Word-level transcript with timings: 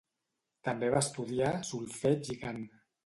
També 0.67 0.89
va 0.95 1.03
estudiar 1.07 1.51
solfeig 1.73 2.33
i 2.37 2.39
cant. 2.47 2.63